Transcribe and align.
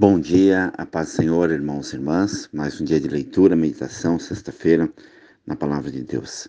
Bom 0.00 0.20
dia, 0.20 0.72
a 0.78 0.86
paz 0.86 1.08
do 1.08 1.16
Senhor, 1.16 1.50
irmãos 1.50 1.92
e 1.92 1.96
irmãs. 1.96 2.48
Mais 2.52 2.80
um 2.80 2.84
dia 2.84 3.00
de 3.00 3.08
leitura, 3.08 3.56
meditação, 3.56 4.16
sexta-feira, 4.16 4.88
na 5.44 5.56
palavra 5.56 5.90
de 5.90 6.04
Deus. 6.04 6.46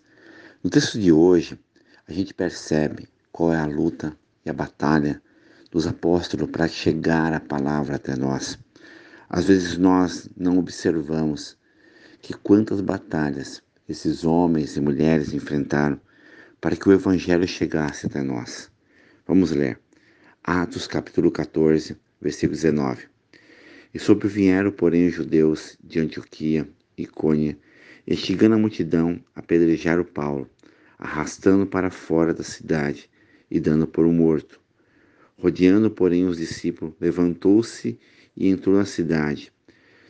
No 0.64 0.70
texto 0.70 1.00
de 1.00 1.12
hoje, 1.12 1.60
a 2.08 2.14
gente 2.14 2.32
percebe 2.32 3.10
qual 3.32 3.52
é 3.52 3.58
a 3.58 3.66
luta 3.66 4.16
e 4.46 4.52
a 4.52 4.54
batalha 4.54 5.20
dos 5.72 5.88
apóstolos 5.88 6.48
para 6.52 6.68
chegar 6.68 7.34
a 7.34 7.40
palavra 7.40 7.96
até 7.96 8.16
nós. 8.16 8.56
Às 9.28 9.46
vezes 9.46 9.80
nós 9.80 10.30
não 10.38 10.60
observamos 10.60 11.58
que 12.22 12.36
quantas 12.36 12.82
batalhas 12.82 13.64
esses 13.88 14.24
homens 14.24 14.78
e 14.78 14.80
mulheres 14.80 15.34
enfrentaram 15.34 16.00
para 16.62 16.76
que 16.76 16.88
o 16.88 16.94
evangelho 16.94 17.48
chegasse 17.48 18.06
até 18.06 18.22
nós. 18.22 18.70
Vamos 19.26 19.50
ler. 19.50 19.80
Atos 20.44 20.86
capítulo 20.86 21.32
14, 21.32 21.98
versículo 22.22 22.56
19. 22.56 23.10
E 23.92 23.98
sobrevieram, 23.98 24.72
porém, 24.72 25.08
os 25.08 25.16
judeus 25.16 25.76
de 25.84 26.00
Antioquia, 26.00 26.70
Icônia, 26.96 27.58
instigando 28.08 28.54
a 28.54 28.58
multidão, 28.58 29.20
apedrejar 29.34 30.00
o 30.00 30.06
Paulo, 30.06 30.48
arrastando 30.98 31.66
para 31.66 31.90
fora 31.90 32.32
da 32.32 32.44
cidade 32.44 33.10
e 33.50 33.60
dando 33.60 33.88
por 33.88 34.06
um 34.06 34.14
morto. 34.14 34.60
Rodeando, 35.38 35.90
porém, 35.90 36.28
os 36.28 36.38
discípulos, 36.38 36.94
levantou-se 37.00 37.98
e 38.38 38.48
entrou 38.48 38.76
na 38.76 38.86
cidade. 38.86 39.52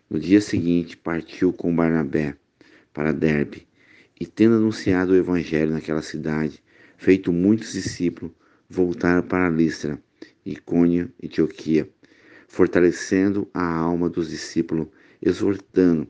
No 0.10 0.20
dia 0.20 0.42
seguinte, 0.42 0.98
partiu 0.98 1.54
com 1.54 1.74
Barnabé 1.74 2.36
para 2.94 3.14
Derbe, 3.14 3.66
e 4.20 4.26
tendo 4.26 4.56
anunciado 4.56 5.14
o 5.14 5.16
evangelho 5.16 5.72
naquela 5.72 6.02
cidade, 6.02 6.62
feito 6.98 7.32
muitos 7.32 7.72
discípulos, 7.72 8.34
voltaram 8.70 9.24
para 9.24 9.50
Listra, 9.50 9.98
Icônia 10.46 11.10
e 11.22 11.28
Antioquia 11.28 11.88
fortalecendo 12.50 13.48
a 13.54 13.64
alma 13.64 14.10
dos 14.10 14.30
discípulos, 14.30 14.88
exortando 15.22 16.08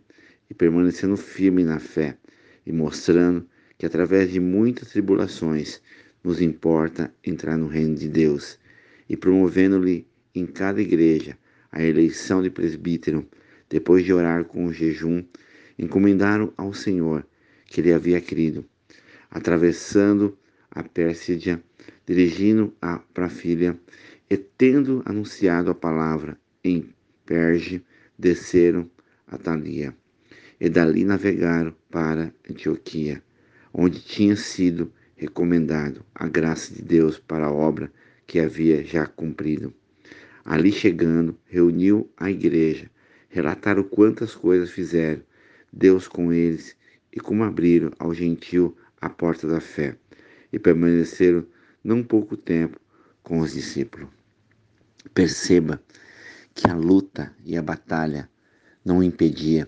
e 0.49 0.53
permanecendo 0.53 1.15
firme 1.15 1.63
na 1.63 1.79
fé 1.79 2.17
e 2.65 2.71
mostrando 2.71 3.45
que 3.77 3.85
através 3.85 4.31
de 4.31 4.39
muitas 4.39 4.89
tribulações 4.89 5.81
nos 6.23 6.41
importa 6.41 7.13
entrar 7.23 7.57
no 7.57 7.67
reino 7.67 7.93
de 7.93 8.07
Deus 8.07 8.57
e 9.07 9.15
promovendo-lhe 9.15 10.07
em 10.33 10.45
cada 10.45 10.81
igreja 10.81 11.37
a 11.71 11.83
eleição 11.83 12.41
de 12.41 12.49
presbítero, 12.49 13.27
depois 13.69 14.03
de 14.03 14.13
orar 14.13 14.45
com 14.45 14.65
o 14.65 14.73
jejum, 14.73 15.23
encomendaram 15.77 16.53
ao 16.57 16.73
Senhor 16.73 17.27
que 17.65 17.81
lhe 17.81 17.93
havia 17.93 18.19
crido, 18.19 18.65
atravessando 19.29 20.37
a 20.71 20.83
Pérsia, 20.83 21.61
dirigindo 22.05 22.73
a 22.81 22.97
para 23.13 23.25
a 23.25 23.29
filha 23.29 23.77
e 24.29 24.37
tendo 24.37 25.01
anunciado 25.05 25.71
a 25.71 25.75
palavra 25.75 26.37
em 26.63 26.93
Perge, 27.25 27.83
desceram 28.17 28.89
a 29.27 29.37
Thalia, 29.37 29.95
e 30.59 30.69
dali 30.69 31.03
navegaram 31.03 31.73
para 31.89 32.33
Antioquia, 32.49 33.23
onde 33.73 33.99
tinha 34.01 34.35
sido 34.35 34.91
recomendado 35.15 36.05
a 36.13 36.27
graça 36.27 36.73
de 36.73 36.81
Deus 36.81 37.17
para 37.17 37.47
a 37.47 37.51
obra 37.51 37.91
que 38.27 38.39
havia 38.39 38.83
já 38.83 39.07
cumprido. 39.07 39.73
Ali 40.45 40.71
chegando, 40.71 41.35
reuniu 41.45 42.09
a 42.15 42.29
igreja, 42.29 42.89
relataram 43.29 43.83
quantas 43.83 44.35
coisas 44.35 44.69
fizeram, 44.69 45.23
Deus 45.73 46.07
com 46.07 46.31
eles, 46.31 46.75
e 47.11 47.19
como 47.19 47.43
abriram 47.43 47.91
ao 47.97 48.13
gentio 48.13 48.75
a 49.01 49.09
porta 49.09 49.47
da 49.47 49.59
fé, 49.59 49.95
e 50.53 50.59
permaneceram 50.59 51.45
não 51.83 52.03
pouco 52.03 52.37
tempo 52.37 52.79
com 53.23 53.39
os 53.39 53.53
discípulos. 53.53 54.18
Perceba 55.19 55.83
que 56.55 56.65
a 56.69 56.73
luta 56.73 57.35
e 57.43 57.57
a 57.57 57.61
batalha 57.61 58.29
não 58.85 59.03
impedia 59.03 59.67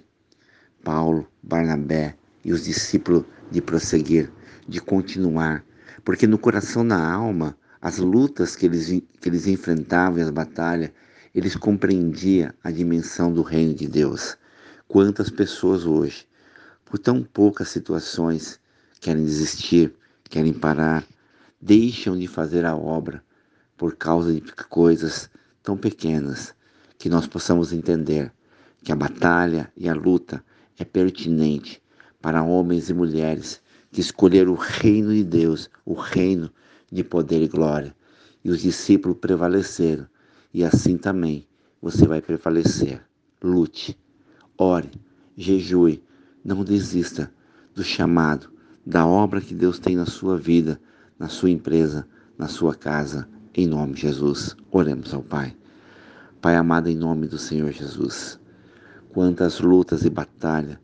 Paulo, 0.82 1.28
Barnabé 1.44 2.16
e 2.46 2.54
os 2.54 2.64
discípulos 2.64 3.26
de 3.52 3.62
prosseguir, 3.62 4.32
de 4.66 4.80
continuar, 4.80 5.62
porque 6.06 6.26
no 6.26 6.38
coração, 6.38 6.86
na 6.86 7.06
alma, 7.06 7.58
as 7.82 7.98
lutas 7.98 8.56
que 8.56 8.66
eles, 8.66 8.88
que 9.20 9.28
eles 9.28 9.46
enfrentavam 9.46 10.20
e 10.20 10.22
as 10.22 10.30
batalhas, 10.30 10.92
eles 11.36 11.58
compreendiam 11.58 12.54
a 12.64 12.72
dimensão 12.72 13.34
do 13.34 13.42
reino 13.42 13.74
de 13.74 13.90
Deus. 13.90 14.38
Quantas 14.88 15.30
pessoas 15.30 15.86
hoje, 15.86 16.26
por 16.86 16.98
tão 16.98 17.22
poucas 17.22 17.68
situações, 17.68 18.58
querem 19.02 19.26
desistir, 19.26 19.94
querem 20.30 20.54
parar, 20.54 21.06
deixam 21.62 22.18
de 22.18 22.26
fazer 22.26 22.64
a 22.64 22.74
obra 22.74 23.22
por 23.76 23.98
causa 23.98 24.32
de 24.32 24.42
coisas 24.70 25.30
tão 25.64 25.78
pequenas, 25.78 26.54
que 26.98 27.10
nós 27.10 27.28
possamos 27.28 27.74
entender 27.74 28.32
que 28.84 28.92
a 28.92 28.96
batalha 28.96 29.72
e 29.76 29.88
a 29.88 29.94
luta 29.94 30.44
é 30.78 30.84
pertinente 30.84 31.82
para 32.22 32.44
homens 32.44 32.90
e 32.90 32.94
mulheres 32.94 33.62
que 33.92 34.02
escolheram 34.02 34.54
o 34.54 34.56
reino 34.56 35.14
de 35.14 35.24
Deus, 35.24 35.70
o 35.86 35.94
reino 35.94 36.52
de 36.92 37.04
poder 37.04 37.42
e 37.42 37.48
glória. 37.48 37.96
E 38.44 38.50
os 38.50 38.62
discípulos 38.62 39.18
prevaleceram, 39.20 40.08
e 40.54 40.64
assim 40.64 40.98
também 40.98 41.48
você 41.82 42.08
vai 42.08 42.22
prevalecer. 42.22 43.02
Lute, 43.44 43.98
ore, 44.58 44.92
jejue, 45.36 46.04
não 46.44 46.64
desista 46.64 47.32
do 47.74 47.84
chamado, 47.84 48.52
da 48.86 49.06
obra 49.06 49.42
que 49.42 49.54
Deus 49.54 49.80
tem 49.80 49.96
na 49.96 50.06
sua 50.06 50.38
vida, 50.38 50.80
na 51.18 51.28
sua 51.28 51.50
empresa, 51.50 52.08
na 52.38 52.48
sua 52.48 52.74
casa, 52.74 53.28
em 53.54 53.68
nome 53.68 53.94
de 53.94 54.02
Jesus, 54.02 54.56
oremos 54.72 55.14
ao 55.14 55.22
Pai. 55.22 55.56
Pai 56.42 56.56
amado, 56.56 56.90
em 56.90 56.96
nome 56.96 57.28
do 57.28 57.38
Senhor 57.38 57.72
Jesus, 57.72 58.40
quantas 59.10 59.60
lutas 59.60 60.06
e 60.06 60.10
batalhas 60.10 60.78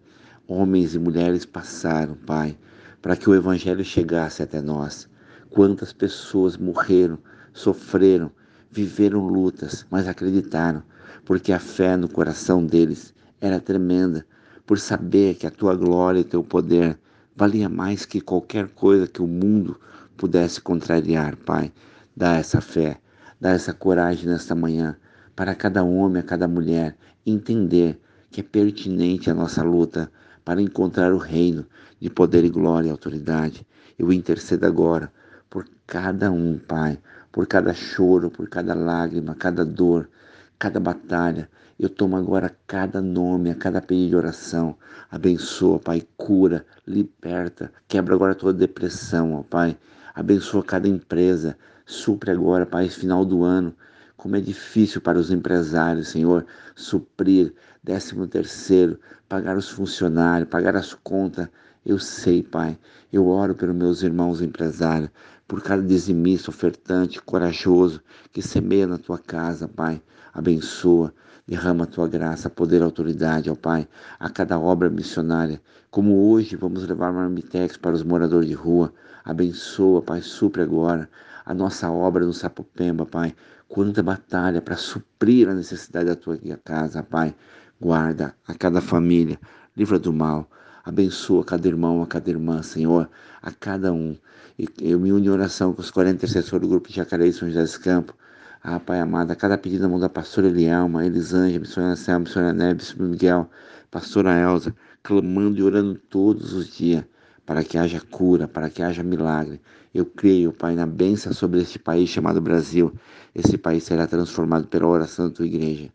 homens 0.47 0.95
e 0.95 0.99
mulheres 0.99 1.45
passaram, 1.45 2.15
Pai, 2.15 2.57
para 3.01 3.15
que 3.15 3.29
o 3.29 3.35
Evangelho 3.35 3.83
chegasse 3.83 4.41
até 4.41 4.61
nós. 4.61 5.09
Quantas 5.49 5.91
pessoas 5.91 6.55
morreram, 6.55 7.17
sofreram, 7.53 8.31
viveram 8.71 9.27
lutas, 9.27 9.85
mas 9.89 10.07
acreditaram, 10.07 10.81
porque 11.25 11.51
a 11.51 11.59
fé 11.59 11.97
no 11.97 12.07
coração 12.07 12.65
deles 12.65 13.13
era 13.41 13.59
tremenda, 13.59 14.25
por 14.65 14.79
saber 14.79 15.35
que 15.35 15.45
a 15.45 15.51
tua 15.51 15.75
glória 15.75 16.19
e 16.19 16.23
teu 16.23 16.43
poder 16.43 16.97
valia 17.35 17.69
mais 17.69 18.05
que 18.05 18.21
qualquer 18.21 18.67
coisa 18.69 19.07
que 19.07 19.21
o 19.21 19.27
mundo 19.27 19.79
pudesse 20.15 20.59
contrariar, 20.61 21.35
Pai. 21.37 21.71
Dá 22.17 22.37
essa 22.37 22.59
fé, 22.59 22.99
dá 23.39 23.51
essa 23.51 23.71
coragem 23.71 24.27
nesta 24.27 24.55
manhã 24.55 24.97
para 25.35 25.53
cada 25.53 25.83
homem, 25.83 26.19
a 26.19 26.25
cada 26.25 26.47
mulher 26.47 26.97
entender 27.23 28.01
que 28.31 28.41
é 28.41 28.43
pertinente 28.43 29.29
a 29.29 29.35
nossa 29.35 29.61
luta 29.61 30.11
para 30.43 30.59
encontrar 30.59 31.13
o 31.13 31.19
reino 31.19 31.63
de 31.99 32.09
poder 32.09 32.43
e 32.43 32.49
glória 32.49 32.87
e 32.87 32.89
autoridade. 32.89 33.67
Eu 33.99 34.11
intercedo 34.11 34.65
agora 34.65 35.13
por 35.47 35.67
cada 35.85 36.31
um, 36.31 36.57
Pai, 36.57 36.97
por 37.31 37.45
cada 37.45 37.71
choro, 37.71 38.31
por 38.31 38.49
cada 38.49 38.73
lágrima, 38.73 39.35
cada 39.35 39.63
dor, 39.63 40.09
cada 40.57 40.79
batalha. 40.79 41.47
Eu 41.79 41.87
tomo 41.87 42.17
agora 42.17 42.51
cada 42.65 42.99
nome, 42.99 43.51
a 43.51 43.55
cada 43.55 43.79
pedido 43.79 44.09
de 44.09 44.15
oração. 44.15 44.75
Abençoa, 45.11 45.77
Pai, 45.77 46.01
cura, 46.17 46.65
liberta, 46.87 47.71
quebra 47.87 48.15
agora 48.15 48.33
toda 48.33 48.57
depressão, 48.57 49.35
ó 49.35 49.43
Pai. 49.43 49.77
Abençoa 50.15 50.63
cada 50.63 50.87
empresa, 50.87 51.55
Supre 51.89 52.31
agora, 52.31 52.65
Pai, 52.65 52.85
esse 52.85 52.99
final 52.99 53.23
do 53.23 53.45
ano. 53.45 53.73
Como 54.17 54.35
é 54.35 54.41
difícil 54.41 54.99
para 54.99 55.17
os 55.17 55.31
empresários, 55.31 56.09
Senhor, 56.09 56.45
suprir 56.75 57.53
décimo 57.81 58.27
terceiro, 58.27 58.99
pagar 59.29 59.55
os 59.55 59.69
funcionários, 59.69 60.49
pagar 60.49 60.75
as 60.75 60.93
contas. 60.93 61.47
Eu 61.85 61.97
sei, 61.97 62.43
Pai. 62.43 62.77
Eu 63.11 63.29
oro 63.29 63.55
pelos 63.55 63.73
meus 63.73 64.03
irmãos 64.03 64.41
empresários, 64.41 65.09
por 65.47 65.63
cada 65.63 65.81
dizimista, 65.81 66.51
ofertante, 66.51 67.21
corajoso, 67.21 68.01
que 68.33 68.41
semeia 68.41 68.85
na 68.85 68.97
tua 68.97 69.17
casa, 69.17 69.65
Pai. 69.65 70.01
Abençoa, 70.33 71.13
derrama 71.47 71.85
a 71.85 71.87
tua 71.87 72.09
graça, 72.09 72.49
poder 72.49 72.81
e 72.81 72.83
autoridade, 72.83 73.49
ó 73.49 73.55
Pai, 73.55 73.87
a 74.19 74.29
cada 74.29 74.59
obra 74.59 74.89
missionária. 74.89 75.61
Como 75.89 76.29
hoje 76.29 76.57
vamos 76.57 76.85
levar 76.85 77.13
marmitex 77.13 77.77
para 77.77 77.95
os 77.95 78.03
moradores 78.03 78.49
de 78.49 78.55
rua. 78.55 78.93
Abençoa, 79.27 80.01
Pai, 80.01 80.21
supre 80.21 80.61
agora 80.61 81.09
a 81.45 81.53
nossa 81.53 81.91
obra 81.91 82.25
no 82.25 82.31
Sapopemba, 82.31 83.05
Pai. 83.05 83.35
Quanta 83.67 84.01
batalha 84.01 84.61
para 84.61 84.77
suprir 84.77 85.49
a 85.49 85.53
necessidade 85.53 86.05
da 86.05 86.15
tua 86.15 86.39
casa, 86.63 87.03
Pai. 87.03 87.35
Guarda 87.77 88.33
a 88.47 88.53
cada 88.53 88.79
família, 88.79 89.37
livra 89.75 89.99
do 89.99 90.13
mal. 90.13 90.49
Abençoa 90.85 91.43
cada 91.43 91.67
irmão, 91.67 92.01
a 92.01 92.07
cada 92.07 92.29
irmã, 92.29 92.63
Senhor, 92.63 93.09
a 93.41 93.51
cada 93.51 93.91
um. 93.91 94.17
E 94.57 94.65
eu 94.81 94.97
me 94.97 95.11
uno 95.11 95.25
em 95.25 95.29
oração 95.29 95.73
com 95.73 95.81
os 95.81 95.91
40 95.91 96.15
intercessores 96.15 96.61
do 96.61 96.69
grupo 96.69 96.87
de 96.87 96.95
Jacareí 96.95 97.33
São 97.33 97.49
José 97.49 97.63
dos 97.63 97.75
Campos. 97.75 98.15
Ah, 98.63 98.79
Pai 98.79 99.01
amado, 99.01 99.31
a 99.31 99.35
cada 99.35 99.57
pedido 99.57 99.81
da 99.81 99.89
mão 99.89 99.99
da 99.99 100.07
pastora 100.07 100.47
Elielma, 100.47 101.05
Elisângela, 101.05 101.59
missionária 101.59 101.97
Selma, 101.97 102.21
missionária 102.21 102.53
Neves, 102.57 102.93
Miguel, 102.93 103.49
pastora 103.91 104.39
Elza, 104.39 104.73
clamando 105.03 105.59
e 105.59 105.63
orando 105.63 105.95
todos 105.95 106.53
os 106.53 106.67
dias 106.77 107.03
para 107.47 107.63
que 107.63 107.77
haja 107.77 108.01
cura, 108.11 108.45
para 108.45 108.69
que 108.69 108.83
haja 108.83 109.01
milagre. 109.01 109.61
Eu 109.93 110.05
creio, 110.05 110.51
Pai, 110.51 110.75
na 110.75 110.85
bênção 110.85 111.31
sobre 111.31 111.61
este 111.61 111.79
país 111.79 112.09
chamado 112.09 112.41
Brasil. 112.41 112.93
Esse 113.33 113.57
país 113.57 113.85
será 113.85 114.05
transformado 114.05 114.67
pela 114.67 114.85
oração 114.85 115.29
da 115.29 115.33
tua 115.33 115.45
igreja. 115.45 115.89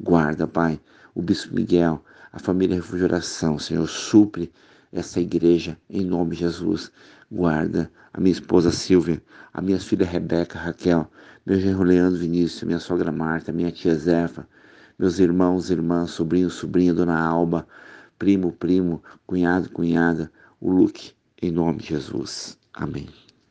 Guarda, 0.00 0.48
Pai, 0.48 0.80
o 1.14 1.22
Bispo 1.22 1.54
Miguel, 1.54 2.04
a 2.32 2.40
família 2.40 2.74
Refúgio 2.74 3.06
Oração, 3.06 3.56
Senhor, 3.56 3.86
supre 3.86 4.52
essa 4.92 5.20
igreja 5.20 5.78
em 5.88 6.04
nome 6.04 6.32
de 6.32 6.40
Jesus. 6.40 6.90
Guarda 7.30 7.88
a 8.12 8.20
minha 8.20 8.32
esposa 8.32 8.72
Silvia, 8.72 9.22
a 9.54 9.62
minha 9.62 9.78
filha 9.78 10.04
Rebeca, 10.04 10.58
Raquel, 10.58 11.08
meu 11.46 11.60
genro 11.60 11.84
Leandro 11.84 12.18
Vinícius, 12.18 12.64
minha 12.64 12.80
sogra 12.80 13.12
Marta, 13.12 13.52
minha 13.52 13.70
tia 13.70 13.94
Zefa, 13.94 14.44
meus 14.98 15.20
irmãos, 15.20 15.70
irmãs, 15.70 16.10
sobrinho, 16.10 16.50
sobrinha, 16.50 16.92
dona 16.92 17.16
Alba, 17.16 17.64
primo, 18.18 18.50
primo, 18.50 19.00
cunhado, 19.24 19.70
cunhada, 19.70 20.32
o 20.66 20.70
Luke, 20.72 21.12
em 21.40 21.52
nome 21.52 21.78
de 21.78 21.90
Jesus. 21.90 22.58
Amém. 22.72 23.08